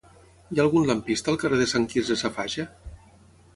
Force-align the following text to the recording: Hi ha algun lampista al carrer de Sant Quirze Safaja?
Hi 0.53 0.61
ha 0.61 0.63
algun 0.63 0.87
lampista 0.91 1.31
al 1.35 1.37
carrer 1.45 1.61
de 1.61 1.69
Sant 1.75 1.87
Quirze 1.93 2.19
Safaja? 2.25 2.69